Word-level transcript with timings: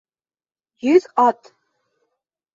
Йөҙ 0.87 1.05
ат! 1.25 1.53